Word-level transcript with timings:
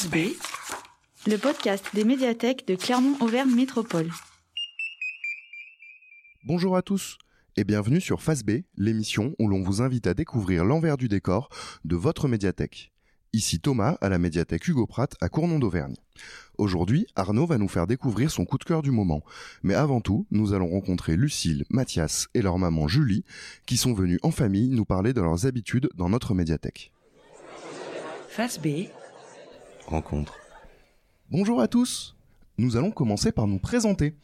Face 0.00 0.10
B, 0.10 0.32
le 1.26 1.36
podcast 1.36 1.84
des 1.92 2.04
médiathèques 2.04 2.66
de 2.66 2.74
Clermont-Auvergne 2.74 3.54
Métropole. 3.54 4.08
Bonjour 6.44 6.74
à 6.74 6.80
tous 6.80 7.18
et 7.58 7.64
bienvenue 7.64 8.00
sur 8.00 8.22
Face 8.22 8.42
B, 8.42 8.62
l'émission 8.78 9.34
où 9.38 9.46
l'on 9.46 9.60
vous 9.60 9.82
invite 9.82 10.06
à 10.06 10.14
découvrir 10.14 10.64
l'envers 10.64 10.96
du 10.96 11.08
décor 11.08 11.50
de 11.84 11.96
votre 11.96 12.28
médiathèque. 12.28 12.92
Ici 13.34 13.60
Thomas 13.60 13.98
à 14.00 14.08
la 14.08 14.18
médiathèque 14.18 14.66
Hugo 14.68 14.86
Pratt 14.86 15.14
à 15.20 15.28
Cournon 15.28 15.58
d'Auvergne. 15.58 15.96
Aujourd'hui, 16.56 17.06
Arnaud 17.14 17.44
va 17.44 17.58
nous 17.58 17.68
faire 17.68 17.86
découvrir 17.86 18.30
son 18.30 18.46
coup 18.46 18.56
de 18.56 18.64
cœur 18.64 18.80
du 18.80 18.92
moment. 18.92 19.22
Mais 19.62 19.74
avant 19.74 20.00
tout, 20.00 20.26
nous 20.30 20.54
allons 20.54 20.70
rencontrer 20.70 21.14
Lucille, 21.14 21.66
Mathias 21.68 22.28
et 22.32 22.40
leur 22.40 22.56
maman 22.56 22.88
Julie 22.88 23.26
qui 23.66 23.76
sont 23.76 23.92
venus 23.92 24.18
en 24.22 24.30
famille 24.30 24.70
nous 24.70 24.86
parler 24.86 25.12
de 25.12 25.20
leurs 25.20 25.44
habitudes 25.44 25.90
dans 25.94 26.08
notre 26.08 26.32
médiathèque. 26.32 26.90
Face 28.30 28.58
B, 28.58 28.86
Rencontre. 29.90 30.38
Bonjour 31.30 31.60
à 31.60 31.66
tous. 31.66 32.16
Nous 32.58 32.76
allons 32.76 32.92
commencer 32.92 33.32
par 33.32 33.48
nous 33.48 33.58
présenter. 33.58 34.14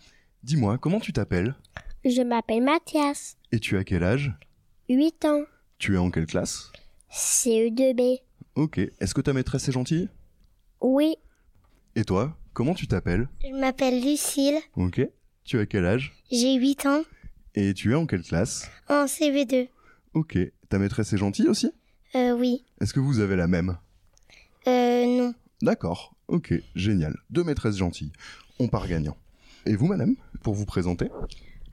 Dis-moi, 0.45 0.79
comment 0.79 1.01
tu 1.01 1.13
t'appelles? 1.13 1.57
Je 2.05 2.23
m'appelle 2.23 2.63
Mathias, 2.63 3.37
Et 3.51 3.59
tu 3.59 3.77
as 3.77 3.83
quel 3.83 4.05
âge? 4.05 4.33
8 4.89 5.25
ans, 5.25 5.43
Tu 5.79 5.95
es 5.95 5.99
en 5.99 6.13
quelle 6.13 6.27
classe? 6.27 6.71
CE2B. 7.11 8.21
Ok. 8.55 8.79
Est-ce 8.79 9.13
que 9.13 9.21
ta 9.21 9.33
maîtresse 9.33 9.69
est 9.69 9.73
gentille? 9.73 10.09
Oui, 10.81 11.17
Et 11.97 12.05
toi, 12.05 12.37
comment 12.53 12.75
tu 12.75 12.87
t'appelles? 12.87 13.29
Je 13.43 13.53
m'appelle 13.59 14.01
Lucille, 14.05 14.59
Ok. 14.77 15.01
Tu 15.45 15.59
as 15.59 15.67
quel 15.67 15.85
âge? 15.85 16.15
J'ai 16.31 16.55
8 16.55 16.87
ans, 16.87 17.03
Et 17.57 17.75
tu 17.75 17.91
es 17.91 17.95
en 17.97 18.07
quelle 18.07 18.23
classe? 18.23 18.71
En 18.89 19.07
CV2. 19.07 19.69
Ok. 20.15 20.39
Ta 20.69 20.79
maîtresse 20.79 21.13
est 21.13 21.17
gentille 21.19 21.49
aussi? 21.49 21.73
Euh, 22.15 22.37
oui. 22.39 22.65
Est-ce 22.81 22.93
que 22.95 23.01
vous 23.01 23.19
avez 23.19 23.35
la 23.35 23.49
même? 23.49 23.79
D'accord. 25.63 26.15
Ok, 26.29 26.55
génial. 26.75 27.17
Deux 27.31 27.45
maîtresses 27.45 27.77
gentilles. 27.77 28.13
On 28.59 28.69
part 28.69 28.89
gagnant. 28.89 29.17
Et 29.65 29.77
vous, 29.77 29.87
madame, 29.87 30.15
pour 30.43 30.55
vous 30.55 30.67
présenter? 30.67 31.09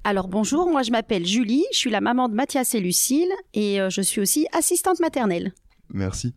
Alors 0.06 0.28
bonjour, 0.28 0.70
moi 0.70 0.84
je 0.84 0.92
m'appelle 0.92 1.26
Julie, 1.26 1.64
je 1.72 1.78
suis 1.78 1.90
la 1.90 2.02
maman 2.02 2.28
de 2.28 2.36
Mathias 2.36 2.76
et 2.76 2.82
Lucille 2.82 3.32
et 3.54 3.80
euh, 3.80 3.90
je 3.90 4.02
suis 4.02 4.20
aussi 4.20 4.46
assistante 4.52 5.00
maternelle. 5.00 5.54
Merci. 5.94 6.34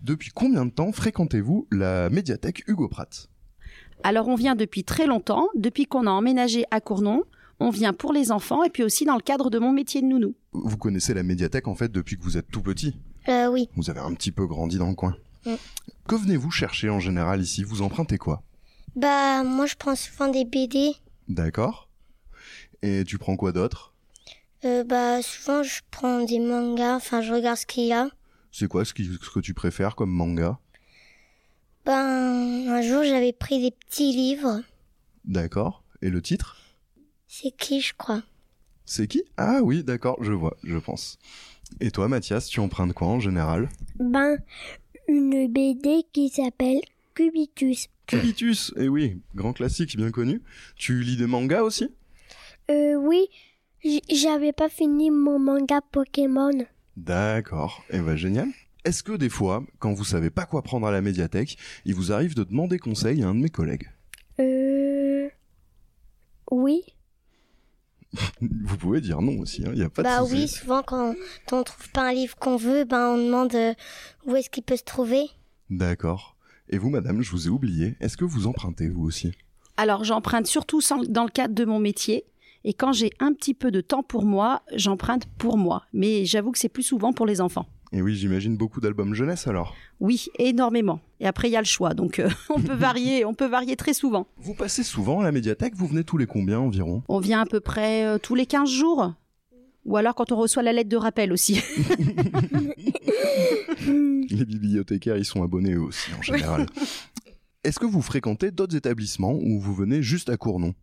Depuis 0.00 0.30
combien 0.32 0.64
de 0.64 0.70
temps 0.70 0.92
fréquentez-vous 0.92 1.66
la 1.72 2.08
médiathèque 2.08 2.62
Hugo 2.68 2.88
Pratt? 2.88 3.28
Alors 4.04 4.28
on 4.28 4.36
vient 4.36 4.54
depuis 4.54 4.84
très 4.84 5.06
longtemps, 5.08 5.48
depuis 5.56 5.86
qu'on 5.86 6.06
a 6.06 6.10
emménagé 6.10 6.64
à 6.70 6.80
Cournon, 6.80 7.24
on 7.58 7.70
vient 7.70 7.92
pour 7.92 8.12
les 8.12 8.30
enfants 8.30 8.62
et 8.62 8.70
puis 8.70 8.84
aussi 8.84 9.04
dans 9.04 9.16
le 9.16 9.22
cadre 9.22 9.50
de 9.50 9.58
mon 9.58 9.72
métier 9.72 10.00
de 10.00 10.06
nounou. 10.06 10.36
Vous 10.52 10.76
connaissez 10.76 11.14
la 11.14 11.24
médiathèque 11.24 11.66
en 11.66 11.74
fait 11.74 11.90
depuis 11.90 12.16
que 12.16 12.22
vous 12.22 12.36
êtes 12.36 12.48
tout 12.48 12.62
petit? 12.62 12.94
Euh, 13.28 13.48
oui. 13.50 13.68
Vous 13.74 13.90
avez 13.90 14.00
un 14.00 14.14
petit 14.14 14.30
peu 14.30 14.46
grandi 14.46 14.78
dans 14.78 14.88
le 14.88 14.94
coin. 14.94 15.16
Mm. 15.46 15.54
Que 16.08 16.14
venez-vous 16.16 16.50
chercher 16.50 16.90
en 16.90 17.00
général 17.00 17.40
ici? 17.40 17.62
Vous 17.64 17.82
empruntez 17.82 18.18
quoi? 18.18 18.42
Bah, 18.96 19.42
moi 19.44 19.66
je 19.66 19.74
prends 19.76 19.96
souvent 19.96 20.28
des 20.28 20.44
BD. 20.44 20.92
D'accord. 21.28 21.88
Et 22.82 23.04
tu 23.04 23.18
prends 23.18 23.36
quoi 23.36 23.52
d'autre? 23.52 23.94
Euh, 24.64 24.84
bah, 24.84 25.22
souvent 25.22 25.62
je 25.62 25.80
prends 25.90 26.24
des 26.24 26.38
mangas, 26.38 26.96
enfin 26.96 27.20
je 27.22 27.32
regarde 27.32 27.56
ce 27.58 27.66
qu'il 27.66 27.84
y 27.86 27.92
a. 27.92 28.08
C'est 28.50 28.68
quoi 28.68 28.84
ce, 28.84 28.92
qui- 28.94 29.04
ce 29.22 29.30
que 29.30 29.40
tu 29.40 29.54
préfères 29.54 29.96
comme 29.96 30.10
manga? 30.10 30.58
Ben, 31.84 32.68
un 32.68 32.82
jour 32.82 33.02
j'avais 33.02 33.32
pris 33.32 33.60
des 33.60 33.70
petits 33.72 34.12
livres. 34.12 34.60
D'accord. 35.24 35.82
Et 36.00 36.10
le 36.10 36.20
titre? 36.22 36.58
C'est 37.26 37.50
qui, 37.56 37.80
je 37.80 37.94
crois? 37.96 38.22
C'est 38.84 39.06
qui? 39.06 39.22
Ah 39.36 39.60
oui, 39.62 39.82
d'accord, 39.84 40.16
je 40.22 40.32
vois, 40.32 40.56
je 40.64 40.76
pense. 40.76 41.18
Et 41.80 41.90
toi, 41.90 42.08
Mathias, 42.08 42.46
tu 42.48 42.60
empruntes 42.60 42.92
quoi 42.92 43.08
en 43.08 43.20
général? 43.20 43.68
Ben, 43.98 44.36
une 45.08 45.46
BD 45.48 46.04
qui 46.12 46.28
s'appelle 46.28 46.80
Cubitus. 47.14 47.88
Cubitus, 48.06 48.72
eh 48.76 48.88
oui, 48.88 49.20
grand 49.34 49.52
classique, 49.52 49.96
bien 49.96 50.10
connu. 50.10 50.42
Tu 50.76 51.02
lis 51.02 51.16
des 51.16 51.26
mangas 51.26 51.62
aussi? 51.62 51.88
Euh, 52.70 52.94
oui, 52.94 53.28
j'avais 54.10 54.52
pas 54.52 54.68
fini 54.68 55.10
mon 55.10 55.38
manga 55.38 55.80
Pokémon. 55.92 56.66
D'accord, 56.96 57.84
eh 57.90 58.00
ben 58.00 58.16
génial. 58.16 58.48
Est-ce 58.84 59.02
que 59.02 59.12
des 59.12 59.28
fois, 59.28 59.64
quand 59.78 59.92
vous 59.92 60.04
savez 60.04 60.30
pas 60.30 60.44
quoi 60.44 60.62
prendre 60.62 60.86
à 60.86 60.90
la 60.90 61.00
médiathèque, 61.00 61.56
il 61.84 61.94
vous 61.94 62.12
arrive 62.12 62.34
de 62.34 62.44
demander 62.44 62.78
conseil 62.78 63.22
à 63.22 63.28
un 63.28 63.34
de 63.34 63.40
mes 63.40 63.48
collègues? 63.48 63.88
Euh. 64.40 65.28
Oui. 66.50 66.82
Vous 68.40 68.76
pouvez 68.76 69.00
dire 69.00 69.20
non 69.22 69.38
aussi, 69.38 69.62
il 69.62 69.72
n'y 69.72 69.82
a 69.82 69.88
pas 69.90 70.02
bah 70.02 70.20
de 70.20 70.24
souci. 70.26 70.34
oui, 70.42 70.48
souvent 70.48 70.82
quand 70.82 71.14
on 71.50 71.62
trouve 71.62 71.90
pas 71.90 72.08
un 72.08 72.12
livre 72.12 72.36
qu'on 72.36 72.56
veut, 72.56 72.84
ben 72.84 73.08
on 73.08 73.18
demande 73.18 73.54
euh, 73.54 73.74
où 74.26 74.36
est-ce 74.36 74.50
qu'il 74.50 74.62
peut 74.62 74.76
se 74.76 74.84
trouver. 74.84 75.24
D'accord. 75.70 76.36
Et 76.68 76.78
vous, 76.78 76.90
madame, 76.90 77.22
je 77.22 77.30
vous 77.30 77.46
ai 77.46 77.50
oublié, 77.50 77.96
est-ce 78.00 78.16
que 78.16 78.24
vous 78.24 78.46
empruntez 78.46 78.88
vous 78.88 79.04
aussi? 79.04 79.32
Alors 79.76 80.04
j'emprunte 80.04 80.46
surtout 80.46 80.80
sans- 80.80 81.02
dans 81.08 81.24
le 81.24 81.30
cadre 81.30 81.54
de 81.54 81.64
mon 81.64 81.78
métier 81.78 82.24
et 82.64 82.74
quand 82.74 82.92
j'ai 82.92 83.10
un 83.18 83.32
petit 83.32 83.54
peu 83.54 83.70
de 83.70 83.80
temps 83.80 84.02
pour 84.02 84.24
moi, 84.24 84.62
j'emprunte 84.74 85.24
pour 85.38 85.56
moi. 85.56 85.84
Mais 85.92 86.24
j'avoue 86.26 86.52
que 86.52 86.58
c'est 86.58 86.68
plus 86.68 86.82
souvent 86.82 87.12
pour 87.12 87.26
les 87.26 87.40
enfants. 87.40 87.66
Et 87.94 88.00
oui, 88.00 88.14
j'imagine 88.14 88.56
beaucoup 88.56 88.80
d'albums 88.80 89.14
jeunesse 89.14 89.46
alors. 89.46 89.76
Oui, 90.00 90.28
énormément. 90.38 91.00
Et 91.20 91.26
après 91.26 91.48
il 91.48 91.52
y 91.52 91.56
a 91.56 91.60
le 91.60 91.66
choix, 91.66 91.92
donc 91.92 92.18
euh, 92.18 92.30
on 92.48 92.60
peut 92.60 92.74
varier, 92.78 93.24
on 93.24 93.34
peut 93.34 93.46
varier 93.46 93.76
très 93.76 93.92
souvent. 93.92 94.26
Vous 94.38 94.54
passez 94.54 94.82
souvent 94.82 95.20
à 95.20 95.24
la 95.24 95.32
médiathèque, 95.32 95.74
vous 95.76 95.86
venez 95.86 96.02
tous 96.02 96.16
les 96.16 96.26
combien 96.26 96.58
environ? 96.58 97.02
On 97.08 97.20
vient 97.20 97.40
à 97.40 97.46
peu 97.46 97.60
près 97.60 98.04
euh, 98.06 98.18
tous 98.18 98.34
les 98.34 98.46
15 98.46 98.70
jours. 98.70 99.12
Ou 99.84 99.96
alors 99.96 100.14
quand 100.14 100.32
on 100.32 100.36
reçoit 100.36 100.62
la 100.62 100.72
lettre 100.72 100.88
de 100.88 100.96
rappel 100.96 101.32
aussi. 101.32 101.60
Les 103.84 104.44
bibliothécaires, 104.44 105.16
ils 105.16 105.24
sont 105.24 105.42
abonnés 105.42 105.74
eux 105.74 105.82
aussi 105.82 106.10
en 106.16 106.22
général. 106.22 106.66
Est-ce 107.64 107.80
que 107.80 107.86
vous 107.86 108.00
fréquentez 108.00 108.52
d'autres 108.52 108.76
établissements 108.76 109.34
ou 109.34 109.60
vous 109.60 109.74
venez 109.74 110.00
juste 110.00 110.30
à 110.30 110.36
Cournon? 110.36 110.74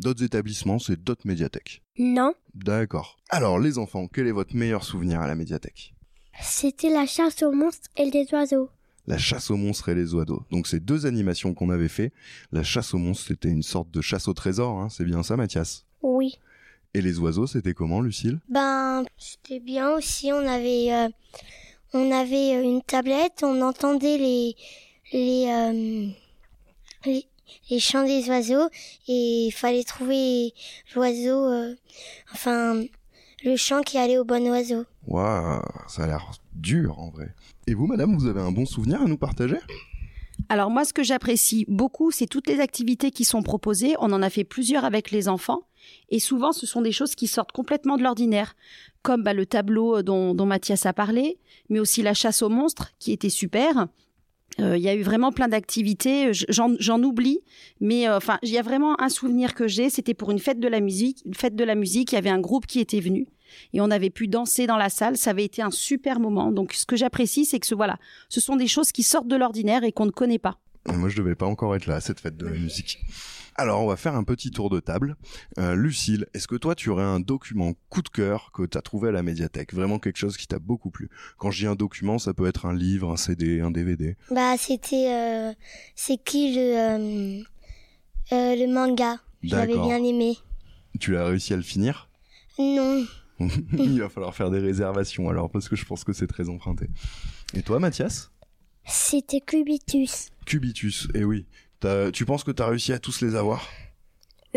D'autres 0.00 0.24
établissements, 0.24 0.78
c'est 0.80 1.02
d'autres 1.02 1.26
médiathèques? 1.26 1.82
Non, 1.98 2.34
D'accord. 2.54 3.16
Alors 3.30 3.58
les 3.58 3.78
enfants, 3.78 4.08
quel 4.08 4.26
est 4.26 4.32
votre 4.32 4.54
meilleur 4.56 4.82
souvenir 4.84 5.20
à 5.20 5.28
la 5.28 5.36
médiathèque? 5.36 5.94
C'était 6.42 6.90
la 6.90 7.06
chasse 7.06 7.42
aux 7.42 7.52
monstres 7.52 7.88
et 7.96 8.10
des 8.10 8.26
oiseaux. 8.32 8.70
La 9.06 9.18
chasse 9.18 9.50
aux 9.50 9.56
monstres 9.56 9.88
et 9.88 9.94
les 9.94 10.12
oiseaux. 10.14 10.42
Donc 10.50 10.66
c'est 10.66 10.80
deux 10.80 11.06
animations 11.06 11.54
qu'on 11.54 11.70
avait 11.70 11.88
fait. 11.88 12.12
La 12.52 12.62
chasse 12.62 12.92
aux 12.92 12.98
monstres, 12.98 13.28
c'était 13.28 13.48
une 13.48 13.62
sorte 13.62 13.90
de 13.90 14.00
chasse 14.00 14.28
au 14.28 14.34
trésor, 14.34 14.78
hein, 14.78 14.88
c'est 14.90 15.04
bien 15.04 15.22
ça 15.22 15.36
Mathias? 15.36 15.86
Oui. 16.02 16.38
Et 16.94 17.00
les 17.00 17.18
oiseaux, 17.18 17.46
c'était 17.46 17.74
comment 17.74 18.00
Lucille? 18.00 18.38
Ben, 18.48 19.04
c'était 19.16 19.60
bien 19.60 19.90
aussi. 19.92 20.32
On 20.32 20.46
avait, 20.46 20.92
euh, 20.92 21.08
on 21.92 22.10
avait 22.10 22.56
euh, 22.56 22.62
une 22.62 22.82
tablette, 22.82 23.42
on 23.42 23.60
entendait 23.62 24.18
les, 24.18 24.56
les, 25.12 25.46
euh, 25.48 26.06
les, 27.04 27.24
les 27.70 27.80
chants 27.80 28.04
des 28.04 28.28
oiseaux 28.28 28.68
et 29.06 29.46
il 29.46 29.52
fallait 29.52 29.84
trouver 29.84 30.52
l'oiseau, 30.94 31.44
euh, 31.50 31.74
enfin, 32.32 32.84
le 33.44 33.56
chant 33.56 33.82
qui 33.82 33.98
allait 33.98 34.18
au 34.18 34.24
bon 34.24 34.46
oiseau. 34.48 34.84
Waouh, 35.06 35.62
ça 35.86 36.04
a 36.04 36.06
l'air 36.06 36.30
dur 36.54 36.98
en 36.98 37.10
vrai. 37.10 37.34
Et 37.66 37.74
vous 37.74 37.86
madame, 37.86 38.16
vous 38.16 38.26
avez 38.26 38.40
un 38.40 38.52
bon 38.52 38.66
souvenir 38.66 39.02
à 39.02 39.04
nous 39.04 39.18
partager? 39.18 39.58
Alors 40.48 40.70
moi, 40.70 40.84
ce 40.84 40.92
que 40.92 41.02
j'apprécie 41.02 41.64
beaucoup, 41.68 42.10
c'est 42.10 42.26
toutes 42.26 42.46
les 42.46 42.60
activités 42.60 43.10
qui 43.10 43.24
sont 43.24 43.42
proposées. 43.42 43.94
On 43.98 44.12
en 44.12 44.22
a 44.22 44.30
fait 44.30 44.44
plusieurs 44.44 44.84
avec 44.84 45.10
les 45.10 45.28
enfants. 45.28 45.62
Et 46.10 46.20
souvent, 46.20 46.52
ce 46.52 46.66
sont 46.66 46.80
des 46.80 46.92
choses 46.92 47.14
qui 47.14 47.26
sortent 47.26 47.52
complètement 47.52 47.96
de 47.96 48.02
l'ordinaire, 48.02 48.54
comme 49.02 49.22
bah, 49.22 49.34
le 49.34 49.46
tableau 49.46 50.02
dont, 50.02 50.34
dont 50.34 50.46
Mathias 50.46 50.86
a 50.86 50.92
parlé, 50.92 51.38
mais 51.70 51.80
aussi 51.80 52.02
la 52.02 52.14
chasse 52.14 52.42
aux 52.42 52.48
monstres, 52.48 52.92
qui 52.98 53.12
était 53.12 53.30
super. 53.30 53.88
Euh, 54.60 54.76
Il 54.76 54.82
y 54.82 54.88
a 54.88 54.94
eu 54.94 55.02
vraiment 55.02 55.32
plein 55.32 55.48
d'activités. 55.48 56.30
J'en 56.32 57.02
oublie, 57.02 57.40
mais 57.80 58.08
euh, 58.08 58.16
enfin, 58.16 58.38
il 58.42 58.50
y 58.50 58.58
a 58.58 58.62
vraiment 58.62 59.00
un 59.00 59.08
souvenir 59.08 59.54
que 59.54 59.66
j'ai. 59.66 59.90
C'était 59.90 60.14
pour 60.14 60.30
une 60.30 60.38
fête 60.38 60.60
de 60.60 60.68
la 60.68 60.80
musique. 60.80 61.22
Une 61.24 61.34
fête 61.34 61.56
de 61.56 61.64
la 61.64 61.74
musique. 61.74 62.12
Il 62.12 62.14
y 62.14 62.18
avait 62.18 62.30
un 62.30 62.40
groupe 62.40 62.66
qui 62.66 62.80
était 62.80 63.00
venu 63.00 63.26
et 63.72 63.80
on 63.80 63.90
avait 63.90 64.10
pu 64.10 64.28
danser 64.28 64.66
dans 64.66 64.76
la 64.76 64.88
salle. 64.88 65.16
Ça 65.16 65.30
avait 65.30 65.44
été 65.44 65.62
un 65.62 65.70
super 65.70 66.20
moment. 66.20 66.52
Donc, 66.52 66.72
ce 66.72 66.86
que 66.86 66.96
j'apprécie, 66.96 67.44
c'est 67.44 67.60
que 67.60 67.66
ce 67.66 67.74
voilà, 67.74 67.98
ce 68.28 68.40
sont 68.40 68.56
des 68.56 68.66
choses 68.66 68.92
qui 68.92 69.02
sortent 69.02 69.28
de 69.28 69.36
l'ordinaire 69.36 69.84
et 69.84 69.92
qu'on 69.92 70.06
ne 70.06 70.10
connaît 70.10 70.38
pas. 70.38 70.58
Moi, 70.86 71.08
je 71.08 71.16
devais 71.16 71.34
pas 71.34 71.46
encore 71.46 71.76
être 71.76 71.86
là 71.86 71.96
à 71.96 72.00
cette 72.00 72.20
fête 72.20 72.36
de 72.36 72.46
la 72.46 72.52
musique. 72.52 73.00
Alors, 73.56 73.82
on 73.82 73.88
va 73.88 73.96
faire 73.96 74.14
un 74.14 74.22
petit 74.22 74.52
tour 74.52 74.70
de 74.70 74.78
table. 74.78 75.16
Euh, 75.58 75.74
Lucille, 75.74 76.26
est-ce 76.32 76.46
que 76.46 76.54
toi, 76.54 76.76
tu 76.76 76.90
aurais 76.90 77.02
un 77.02 77.18
document 77.18 77.72
coup 77.88 78.02
de 78.02 78.08
cœur 78.08 78.52
que 78.54 78.64
tu 78.64 78.78
as 78.78 78.82
trouvé 78.82 79.08
à 79.08 79.12
la 79.12 79.24
médiathèque? 79.24 79.74
Vraiment 79.74 79.98
quelque 79.98 80.16
chose 80.16 80.36
qui 80.36 80.46
t'a 80.46 80.60
beaucoup 80.60 80.90
plu 80.90 81.10
Quand 81.38 81.50
je 81.50 81.58
dis 81.62 81.66
un 81.66 81.74
document, 81.74 82.18
ça 82.20 82.32
peut 82.34 82.46
être 82.46 82.66
un 82.66 82.72
livre, 82.72 83.10
un 83.10 83.16
CD, 83.16 83.60
un 83.60 83.72
DVD. 83.72 84.16
Bah, 84.30 84.56
c'était, 84.56 85.12
euh, 85.12 85.52
c'est 85.96 86.22
qui 86.22 86.54
le, 86.54 86.60
euh, 86.60 87.42
euh, 88.32 88.54
le 88.54 88.72
manga? 88.72 89.18
J'avais 89.42 89.74
bien 89.74 90.02
aimé. 90.04 90.36
Tu 91.00 91.16
as 91.16 91.26
réussi 91.26 91.52
à 91.52 91.56
le 91.56 91.62
finir? 91.62 92.08
Non, 92.58 93.04
Il 93.72 94.00
va 94.00 94.08
falloir 94.08 94.34
faire 94.34 94.50
des 94.50 94.58
réservations 94.58 95.28
alors, 95.28 95.50
parce 95.50 95.68
que 95.68 95.76
je 95.76 95.84
pense 95.84 96.04
que 96.04 96.12
c'est 96.12 96.26
très 96.26 96.48
emprunté. 96.48 96.86
Et 97.54 97.62
toi, 97.62 97.78
Mathias? 97.78 98.30
C'était 98.84 99.40
Cubitus. 99.40 100.30
Cubitus, 100.46 101.08
eh 101.14 101.24
oui. 101.24 101.46
T'as- 101.80 102.10
tu 102.10 102.24
penses 102.24 102.42
que 102.44 102.50
tu 102.50 102.62
as 102.62 102.66
réussi 102.66 102.92
à 102.92 102.98
tous 102.98 103.20
les 103.20 103.34
avoir? 103.36 103.66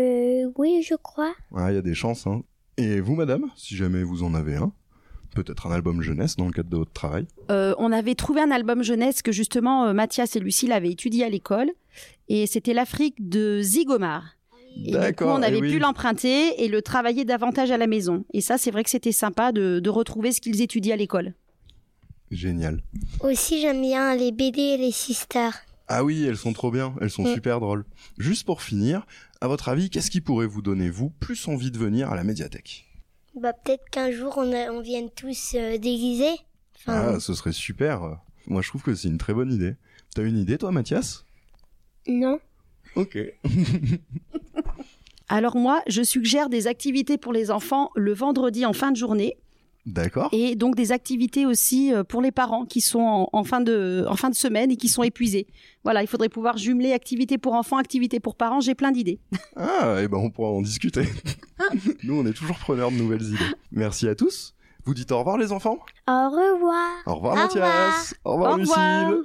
Euh, 0.00 0.50
oui, 0.56 0.84
je 0.88 0.94
crois. 0.94 1.34
Ah, 1.54 1.70
il 1.70 1.74
y 1.74 1.78
a 1.78 1.82
des 1.82 1.94
chances, 1.94 2.26
hein. 2.26 2.42
Et 2.78 3.00
vous, 3.00 3.14
madame, 3.14 3.44
si 3.56 3.76
jamais 3.76 4.02
vous 4.02 4.22
en 4.22 4.34
avez 4.34 4.56
un, 4.56 4.72
Peut-être 5.34 5.66
un 5.66 5.72
album 5.72 6.02
jeunesse 6.02 6.36
dans 6.36 6.44
le 6.44 6.52
cadre 6.52 6.68
de 6.68 6.76
votre 6.76 6.92
travail? 6.92 7.26
Euh, 7.50 7.74
on 7.78 7.90
avait 7.90 8.14
trouvé 8.14 8.42
un 8.42 8.50
album 8.50 8.82
jeunesse 8.82 9.22
que 9.22 9.32
justement 9.32 9.86
euh, 9.86 9.94
Mathias 9.94 10.36
et 10.36 10.40
Lucille 10.40 10.72
avaient 10.72 10.90
étudié 10.90 11.24
à 11.24 11.30
l'école. 11.30 11.70
Et 12.28 12.46
c'était 12.46 12.74
l'Afrique 12.74 13.14
de 13.30 13.62
Zigomar. 13.62 14.36
Et 14.76 14.90
du 14.90 14.96
coup, 14.96 15.00
D'accord, 15.00 15.38
on 15.38 15.42
avait 15.42 15.60
oui. 15.60 15.70
pu 15.72 15.78
l'emprunter 15.78 16.62
et 16.62 16.68
le 16.68 16.82
travailler 16.82 17.24
davantage 17.24 17.70
à 17.70 17.76
la 17.76 17.86
maison. 17.86 18.24
Et 18.32 18.40
ça, 18.40 18.58
c'est 18.58 18.70
vrai 18.70 18.82
que 18.84 18.90
c'était 18.90 19.12
sympa 19.12 19.52
de, 19.52 19.80
de 19.80 19.90
retrouver 19.90 20.32
ce 20.32 20.40
qu'ils 20.40 20.60
étudient 20.62 20.94
à 20.94 20.96
l'école. 20.96 21.34
Génial. 22.30 22.82
Aussi, 23.20 23.60
j'aime 23.60 23.80
bien 23.82 24.14
les 24.16 24.32
BD 24.32 24.60
et 24.60 24.76
les 24.78 24.90
sisters. 24.92 25.54
Ah 25.88 26.02
oui, 26.04 26.24
elles 26.24 26.36
sont 26.38 26.52
trop 26.54 26.70
bien, 26.70 26.94
elles 27.00 27.10
sont 27.10 27.24
Mm. 27.24 27.34
super 27.34 27.60
drôles. 27.60 27.84
Juste 28.18 28.44
pour 28.46 28.62
finir, 28.62 29.06
à 29.40 29.48
votre 29.48 29.68
avis, 29.68 29.90
qu'est-ce 29.90 30.10
qui 30.10 30.20
pourrait 30.22 30.46
vous 30.46 30.62
donner, 30.62 30.88
vous, 30.88 31.10
plus 31.10 31.46
envie 31.48 31.70
de 31.70 31.78
venir 31.78 32.10
à 32.10 32.16
la 32.16 32.24
médiathèque? 32.24 32.86
Bah, 33.38 33.52
peut-être 33.52 33.84
qu'un 33.90 34.10
jour, 34.10 34.34
on, 34.38 34.50
a- 34.52 34.70
on 34.72 34.80
vienne 34.80 35.10
tous 35.14 35.54
euh, 35.54 35.76
déguisés. 35.78 36.34
Enfin, 36.76 37.12
Ah, 37.16 37.20
ce 37.20 37.34
serait 37.34 37.52
super. 37.52 38.18
Moi, 38.46 38.62
je 38.62 38.68
trouve 38.68 38.82
que 38.82 38.94
c'est 38.94 39.08
une 39.08 39.18
très 39.18 39.34
bonne 39.34 39.52
idée. 39.52 39.74
T'as 40.14 40.22
une 40.24 40.38
idée, 40.38 40.56
toi, 40.58 40.72
Mathias? 40.72 41.24
Non. 42.06 42.38
Ok. 42.96 43.18
Alors 45.32 45.56
moi, 45.56 45.80
je 45.86 46.02
suggère 46.02 46.50
des 46.50 46.66
activités 46.66 47.16
pour 47.16 47.32
les 47.32 47.50
enfants 47.50 47.88
le 47.94 48.12
vendredi 48.12 48.66
en 48.66 48.74
fin 48.74 48.90
de 48.92 48.98
journée 48.98 49.38
D'accord. 49.86 50.28
et 50.30 50.56
donc 50.56 50.74
des 50.76 50.92
activités 50.92 51.46
aussi 51.46 51.90
euh, 51.90 52.04
pour 52.04 52.20
les 52.20 52.30
parents 52.30 52.66
qui 52.66 52.82
sont 52.82 52.98
en, 53.00 53.28
en 53.32 53.42
fin 53.42 53.62
de, 53.62 54.04
en 54.10 54.14
fin 54.16 54.28
de 54.28 54.34
semaine 54.34 54.70
et 54.70 54.76
qui 54.76 54.88
sont 54.88 55.02
épuisés. 55.02 55.46
Voilà, 55.84 56.02
il 56.02 56.06
faudrait 56.06 56.28
pouvoir 56.28 56.58
jumeler 56.58 56.92
activités 56.92 57.38
pour 57.38 57.54
enfants, 57.54 57.78
activités 57.78 58.20
pour 58.20 58.36
parents. 58.36 58.60
J'ai 58.60 58.74
plein 58.74 58.92
d'idées. 58.92 59.20
Ah, 59.56 60.02
et 60.02 60.08
ben 60.08 60.18
on 60.18 60.28
pourra 60.28 60.50
en 60.50 60.60
discuter. 60.60 61.08
Nous, 62.02 62.14
on 62.14 62.26
est 62.26 62.34
toujours 62.34 62.58
preneurs 62.58 62.90
de 62.90 62.96
nouvelles 62.96 63.22
idées. 63.22 63.54
Merci 63.70 64.08
à 64.08 64.14
tous. 64.14 64.54
Vous 64.84 64.92
dites 64.92 65.12
au 65.12 65.18
revoir, 65.18 65.38
les 65.38 65.50
enfants 65.50 65.78
Au 66.08 66.28
revoir. 66.28 66.90
Au 67.06 67.14
revoir, 67.14 67.34
Au 67.34 67.36
Mathias. 67.38 68.14
Au 68.24 68.32
revoir, 68.32 68.52
Au 68.52 68.56
Lucille. 68.58 68.74
revoir. 68.74 69.24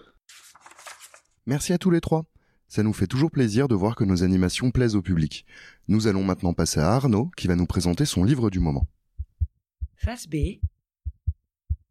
Merci 1.48 1.74
à 1.74 1.77
tous 1.77 1.92
les 1.92 2.00
trois. 2.00 2.24
Ça 2.68 2.84
nous 2.84 2.94
fait 2.94 3.08
toujours 3.08 3.31
plaisir 3.31 3.68
de 3.68 3.75
voir 3.75 3.96
que 3.96 4.04
nos 4.04 4.24
animations 4.24 4.72
plaisent 4.72 4.96
au 4.96 5.02
public. 5.02 5.46
Nous 5.88 6.08
allons 6.08 6.24
maintenant 6.24 6.54
passer 6.54 6.80
à 6.80 6.92
Arnaud, 6.92 7.31
qui 7.38 7.48
va 7.48 7.56
nous 7.56 7.66
présenter 7.66 8.06
son 8.06 8.24
livre 8.24 8.50
du 8.50 8.60
moment. 8.60 8.88
Face 9.96 10.28
B. 10.28 10.60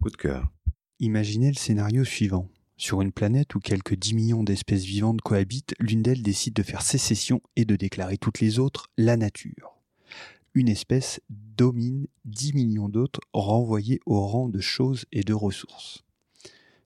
Coup 0.02 0.10
de 0.10 0.16
cœur. 0.16 0.52
Imaginez 1.00 1.48
le 1.48 1.56
scénario 1.56 2.04
suivant. 2.04 2.48
Sur 2.76 3.00
une 3.00 3.12
planète 3.12 3.54
où 3.54 3.58
quelques 3.58 3.94
10 3.94 4.14
millions 4.14 4.44
d'espèces 4.44 4.84
vivantes 4.84 5.22
cohabitent, 5.22 5.74
l'une 5.80 6.02
d'elles 6.02 6.22
décide 6.22 6.54
de 6.54 6.62
faire 6.62 6.82
sécession 6.82 7.40
et 7.56 7.64
de 7.64 7.74
déclarer 7.74 8.18
toutes 8.18 8.40
les 8.40 8.58
autres 8.58 8.88
la 8.98 9.16
nature. 9.16 9.78
Une 10.52 10.68
espèce 10.68 11.20
domine 11.30 12.06
10 12.26 12.52
millions 12.52 12.88
d'autres 12.90 13.20
renvoyées 13.32 14.00
au 14.04 14.26
rang 14.26 14.48
de 14.48 14.60
choses 14.60 15.06
et 15.10 15.22
de 15.22 15.32
ressources. 15.32 16.04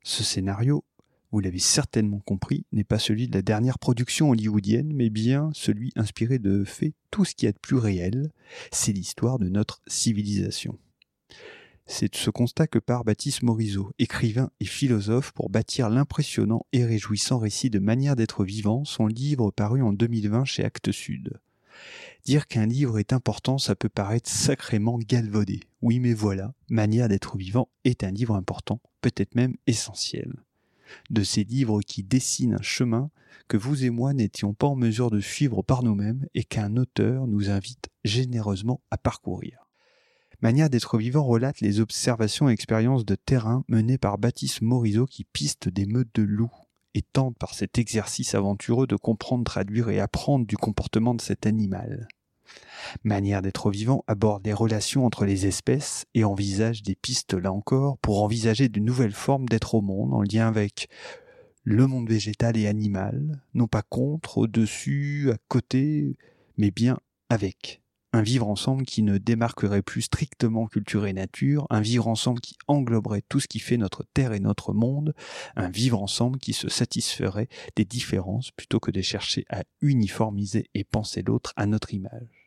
Ce 0.02 0.22
scénario, 0.22 0.84
vous 1.32 1.40
l'avez 1.40 1.58
certainement 1.58 2.20
compris, 2.20 2.64
n'est 2.72 2.84
pas 2.84 2.98
celui 2.98 3.28
de 3.28 3.34
la 3.34 3.42
dernière 3.42 3.78
production 3.78 4.30
hollywoodienne, 4.30 4.92
mais 4.92 5.10
bien 5.10 5.50
celui 5.52 5.92
inspiré 5.96 6.38
de 6.38 6.64
faits 6.64 6.94
tout 7.10 7.24
ce 7.24 7.34
qui 7.34 7.46
est 7.46 7.52
de 7.52 7.58
plus 7.58 7.76
réel, 7.76 8.30
c'est 8.72 8.92
l'histoire 8.92 9.38
de 9.38 9.48
notre 9.48 9.80
civilisation. 9.86 10.78
C'est 11.86 12.12
de 12.12 12.16
ce 12.16 12.30
constat 12.30 12.68
que 12.68 12.78
part 12.78 13.04
Baptiste 13.04 13.42
Morisot, 13.42 13.90
écrivain 13.98 14.50
et 14.60 14.64
philosophe, 14.64 15.32
pour 15.32 15.50
bâtir 15.50 15.90
l'impressionnant 15.90 16.64
et 16.72 16.84
réjouissant 16.84 17.38
récit 17.38 17.68
de 17.68 17.80
Manière 17.80 18.14
d'être 18.14 18.44
vivant, 18.44 18.84
son 18.84 19.08
livre 19.08 19.50
paru 19.50 19.82
en 19.82 19.92
2020 19.92 20.44
chez 20.44 20.64
Actes 20.64 20.92
Sud. 20.92 21.40
Dire 22.24 22.46
qu'un 22.46 22.66
livre 22.66 22.98
est 22.98 23.12
important, 23.12 23.58
ça 23.58 23.74
peut 23.74 23.88
paraître 23.88 24.30
sacrément 24.30 24.98
galvaudé. 24.98 25.60
Oui, 25.82 25.98
mais 25.98 26.12
voilà, 26.12 26.54
Manière 26.68 27.08
d'être 27.08 27.36
vivant 27.36 27.68
est 27.84 28.04
un 28.04 28.10
livre 28.10 28.36
important, 28.36 28.80
peut-être 29.00 29.34
même 29.34 29.56
essentiel. 29.66 30.44
De 31.10 31.22
ces 31.22 31.44
livres 31.44 31.80
qui 31.80 32.02
dessinent 32.02 32.54
un 32.54 32.62
chemin 32.62 33.10
que 33.48 33.56
vous 33.56 33.84
et 33.84 33.90
moi 33.90 34.12
n'étions 34.12 34.54
pas 34.54 34.66
en 34.66 34.76
mesure 34.76 35.10
de 35.10 35.20
suivre 35.20 35.62
par 35.62 35.82
nous-mêmes 35.82 36.26
et 36.34 36.44
qu'un 36.44 36.76
auteur 36.76 37.26
nous 37.26 37.50
invite 37.50 37.88
généreusement 38.04 38.80
à 38.90 38.98
parcourir. 38.98 39.66
Manière 40.42 40.70
d'être 40.70 40.96
vivant 40.96 41.24
relate 41.24 41.60
les 41.60 41.80
observations 41.80 42.48
et 42.48 42.52
expériences 42.52 43.04
de 43.04 43.14
terrain 43.14 43.62
menées 43.68 43.98
par 43.98 44.16
Baptiste 44.16 44.62
Morisot 44.62 45.06
qui 45.06 45.24
piste 45.24 45.68
des 45.68 45.84
meutes 45.84 46.14
de 46.14 46.22
loups 46.22 46.50
et 46.94 47.02
tente 47.02 47.36
par 47.38 47.54
cet 47.54 47.78
exercice 47.78 48.34
aventureux 48.34 48.86
de 48.86 48.96
comprendre, 48.96 49.44
traduire 49.44 49.90
et 49.90 50.00
apprendre 50.00 50.46
du 50.46 50.56
comportement 50.56 51.14
de 51.14 51.20
cet 51.20 51.46
animal. 51.46 52.08
Manière 53.04 53.42
d'être 53.42 53.70
vivant 53.70 54.04
aborde 54.06 54.46
les 54.46 54.52
relations 54.52 55.06
entre 55.06 55.24
les 55.24 55.46
espèces 55.46 56.06
et 56.14 56.24
envisage 56.24 56.82
des 56.82 56.94
pistes 56.94 57.34
là 57.34 57.52
encore 57.52 57.98
pour 57.98 58.22
envisager 58.22 58.68
de 58.68 58.80
nouvelles 58.80 59.12
formes 59.12 59.48
d'être 59.48 59.74
au 59.74 59.82
monde 59.82 60.12
en 60.12 60.22
lien 60.22 60.48
avec 60.48 60.88
le 61.64 61.86
monde 61.86 62.08
végétal 62.08 62.56
et 62.56 62.66
animal, 62.66 63.42
non 63.54 63.66
pas 63.66 63.82
contre, 63.82 64.38
au-dessus, 64.38 65.30
à 65.32 65.36
côté, 65.48 66.16
mais 66.56 66.70
bien 66.70 66.98
avec 67.28 67.80
un 68.12 68.22
vivre 68.22 68.48
ensemble 68.48 68.84
qui 68.84 69.02
ne 69.02 69.18
démarquerait 69.18 69.82
plus 69.82 70.02
strictement 70.02 70.66
culture 70.66 71.06
et 71.06 71.12
nature, 71.12 71.66
un 71.70 71.80
vivre 71.80 72.08
ensemble 72.08 72.40
qui 72.40 72.56
engloberait 72.66 73.22
tout 73.28 73.38
ce 73.38 73.46
qui 73.46 73.60
fait 73.60 73.76
notre 73.76 74.04
terre 74.14 74.32
et 74.32 74.40
notre 74.40 74.72
monde, 74.72 75.14
un 75.54 75.70
vivre 75.70 76.02
ensemble 76.02 76.38
qui 76.38 76.52
se 76.52 76.68
satisferait 76.68 77.48
des 77.76 77.84
différences 77.84 78.50
plutôt 78.50 78.80
que 78.80 78.90
de 78.90 79.00
chercher 79.00 79.44
à 79.48 79.62
uniformiser 79.80 80.70
et 80.74 80.84
penser 80.84 81.22
l'autre 81.22 81.52
à 81.56 81.66
notre 81.66 81.94
image. 81.94 82.39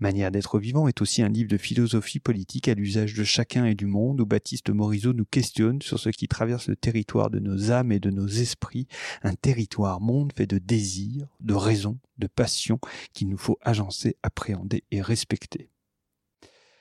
Manière 0.00 0.30
d'être 0.30 0.58
vivant 0.58 0.88
est 0.88 1.00
aussi 1.02 1.22
un 1.22 1.28
livre 1.28 1.50
de 1.50 1.56
philosophie 1.56 2.20
politique 2.20 2.68
à 2.68 2.74
l'usage 2.74 3.14
de 3.14 3.24
chacun 3.24 3.64
et 3.64 3.74
du 3.74 3.86
monde 3.86 4.20
où 4.20 4.26
Baptiste 4.26 4.70
Morisot 4.70 5.12
nous 5.12 5.24
questionne 5.24 5.82
sur 5.82 5.98
ce 5.98 6.10
qui 6.10 6.28
traverse 6.28 6.68
le 6.68 6.76
territoire 6.76 7.30
de 7.30 7.38
nos 7.38 7.70
âmes 7.70 7.92
et 7.92 8.00
de 8.00 8.10
nos 8.10 8.28
esprits, 8.28 8.86
un 9.22 9.34
territoire 9.34 10.00
monde 10.00 10.32
fait 10.36 10.46
de 10.46 10.58
désirs, 10.58 11.26
de 11.40 11.54
raisons, 11.54 11.98
de 12.18 12.26
passions 12.26 12.80
qu'il 13.12 13.28
nous 13.28 13.38
faut 13.38 13.58
agencer, 13.62 14.16
appréhender 14.22 14.84
et 14.90 15.02
respecter. 15.02 15.70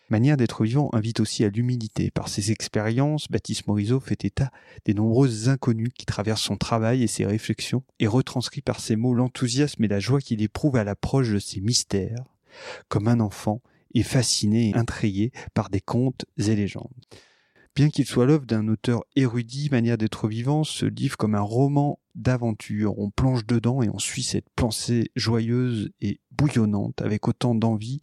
Manière 0.09 0.37
d'être 0.37 0.63
vivant 0.63 0.89
invite 0.93 1.19
aussi 1.19 1.43
à 1.43 1.49
l'humilité. 1.49 2.11
Par 2.11 2.29
ses 2.29 2.51
expériences, 2.51 3.27
Baptiste 3.29 3.67
Morisot 3.67 3.99
fait 3.99 4.23
état 4.23 4.51
des 4.85 4.93
nombreuses 4.93 5.49
inconnues 5.49 5.91
qui 5.91 6.05
traversent 6.05 6.43
son 6.43 6.55
travail 6.55 7.03
et 7.03 7.07
ses 7.07 7.25
réflexions 7.25 7.83
et 7.99 8.07
retranscrit 8.07 8.61
par 8.61 8.79
ses 8.79 8.95
mots 8.95 9.13
l'enthousiasme 9.13 9.83
et 9.83 9.89
la 9.89 9.99
joie 9.99 10.21
qu'il 10.21 10.41
éprouve 10.41 10.77
à 10.77 10.85
l'approche 10.85 11.31
de 11.31 11.39
ces 11.39 11.59
mystères, 11.59 12.23
comme 12.89 13.07
un 13.07 13.19
enfant 13.19 13.61
est 13.93 14.03
fasciné 14.03 14.69
et 14.69 14.75
intrigué 14.75 15.31
par 15.53 15.69
des 15.69 15.81
contes 15.81 16.25
et 16.37 16.55
légendes. 16.55 16.91
Bien 17.75 17.89
qu'il 17.89 18.05
soit 18.07 18.25
l'œuvre 18.25 18.45
d'un 18.47 18.67
auteur 18.69 19.03
érudit, 19.15 19.69
manière 19.69 19.99
d'être 19.99 20.27
vivant, 20.27 20.63
se 20.63 20.85
livre 20.85 21.15
comme 21.15 21.35
un 21.35 21.41
roman 21.41 21.99
d'aventure. 22.15 22.97
On 22.97 23.11
plonge 23.11 23.45
dedans 23.45 23.83
et 23.83 23.89
on 23.89 23.99
suit 23.99 24.23
cette 24.23 24.49
pensée 24.55 25.11
joyeuse 25.15 25.91
et 26.01 26.19
bouillonnante 26.31 27.01
avec 27.03 27.27
autant 27.27 27.53
d'envie 27.53 28.01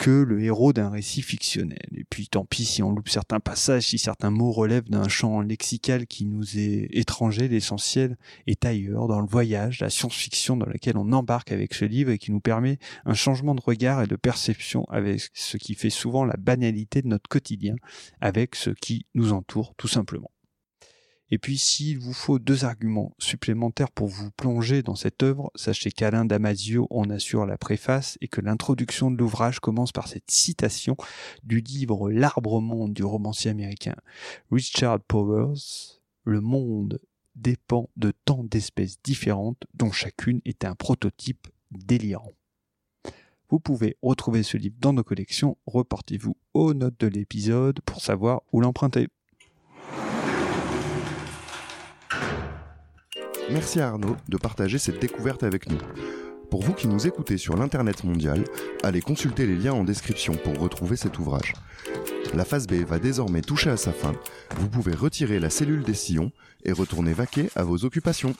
que 0.00 0.22
le 0.22 0.42
héros 0.42 0.72
d'un 0.72 0.88
récit 0.88 1.20
fictionnel. 1.20 1.86
Et 1.94 2.04
puis 2.04 2.26
tant 2.26 2.46
pis 2.46 2.64
si 2.64 2.82
on 2.82 2.90
loupe 2.90 3.10
certains 3.10 3.38
passages, 3.38 3.88
si 3.88 3.98
certains 3.98 4.30
mots 4.30 4.50
relèvent 4.50 4.88
d'un 4.88 5.08
champ 5.08 5.42
lexical 5.42 6.06
qui 6.06 6.24
nous 6.24 6.58
est 6.58 6.88
étranger, 6.90 7.48
l'essentiel 7.48 8.16
est 8.46 8.64
ailleurs, 8.64 9.08
dans 9.08 9.20
le 9.20 9.26
voyage, 9.26 9.80
la 9.80 9.90
science-fiction 9.90 10.56
dans 10.56 10.64
laquelle 10.64 10.96
on 10.96 11.12
embarque 11.12 11.52
avec 11.52 11.74
ce 11.74 11.84
livre 11.84 12.12
et 12.12 12.16
qui 12.18 12.32
nous 12.32 12.40
permet 12.40 12.78
un 13.04 13.12
changement 13.12 13.54
de 13.54 13.60
regard 13.60 14.02
et 14.02 14.06
de 14.06 14.16
perception 14.16 14.86
avec 14.88 15.28
ce 15.34 15.58
qui 15.58 15.74
fait 15.74 15.90
souvent 15.90 16.24
la 16.24 16.38
banalité 16.38 17.02
de 17.02 17.08
notre 17.08 17.28
quotidien, 17.28 17.74
avec 18.22 18.54
ce 18.54 18.70
qui 18.70 19.04
nous 19.14 19.34
entoure 19.34 19.74
tout 19.76 19.88
simplement. 19.88 20.30
Et 21.30 21.38
puis, 21.38 21.58
s'il 21.58 21.98
vous 21.98 22.12
faut 22.12 22.38
deux 22.38 22.64
arguments 22.64 23.14
supplémentaires 23.18 23.90
pour 23.90 24.08
vous 24.08 24.30
plonger 24.32 24.82
dans 24.82 24.96
cette 24.96 25.22
œuvre, 25.22 25.50
sachez 25.54 25.92
qu'Alain 25.92 26.24
Damasio 26.24 26.88
en 26.90 27.08
assure 27.08 27.46
la 27.46 27.56
préface 27.56 28.18
et 28.20 28.28
que 28.28 28.40
l'introduction 28.40 29.10
de 29.10 29.16
l'ouvrage 29.16 29.60
commence 29.60 29.92
par 29.92 30.08
cette 30.08 30.30
citation 30.30 30.96
du 31.44 31.60
livre 31.60 32.10
L'arbre 32.10 32.60
monde 32.60 32.94
du 32.94 33.04
romancier 33.04 33.50
américain 33.50 33.94
Richard 34.50 35.00
Powers. 35.00 36.00
Le 36.24 36.40
monde 36.40 37.00
dépend 37.36 37.88
de 37.96 38.12
tant 38.24 38.44
d'espèces 38.44 39.00
différentes 39.02 39.64
dont 39.74 39.92
chacune 39.92 40.40
est 40.44 40.64
un 40.64 40.74
prototype 40.74 41.46
délirant. 41.70 42.32
Vous 43.48 43.60
pouvez 43.60 43.96
retrouver 44.02 44.42
ce 44.42 44.56
livre 44.56 44.76
dans 44.78 44.92
nos 44.92 45.02
collections. 45.02 45.56
Reportez-vous 45.66 46.36
aux 46.54 46.74
notes 46.74 47.00
de 47.00 47.08
l'épisode 47.08 47.80
pour 47.82 48.00
savoir 48.00 48.42
où 48.52 48.60
l'emprunter. 48.60 49.08
Merci 53.52 53.80
à 53.80 53.88
Arnaud 53.88 54.16
de 54.28 54.36
partager 54.36 54.78
cette 54.78 55.00
découverte 55.00 55.42
avec 55.42 55.68
nous. 55.68 55.78
Pour 56.50 56.62
vous 56.62 56.72
qui 56.72 56.86
nous 56.86 57.08
écoutez 57.08 57.36
sur 57.36 57.56
l'Internet 57.56 58.04
mondial, 58.04 58.44
allez 58.84 59.00
consulter 59.00 59.44
les 59.44 59.56
liens 59.56 59.72
en 59.72 59.82
description 59.82 60.34
pour 60.34 60.58
retrouver 60.58 60.96
cet 60.96 61.18
ouvrage. 61.18 61.54
La 62.34 62.44
phase 62.44 62.68
B 62.68 62.74
va 62.86 63.00
désormais 63.00 63.42
toucher 63.42 63.70
à 63.70 63.76
sa 63.76 63.92
fin. 63.92 64.14
Vous 64.56 64.68
pouvez 64.68 64.94
retirer 64.94 65.40
la 65.40 65.50
cellule 65.50 65.82
des 65.82 65.94
sillons 65.94 66.30
et 66.64 66.70
retourner 66.70 67.12
vaquer 67.12 67.50
à 67.56 67.64
vos 67.64 67.84
occupations. 67.84 68.34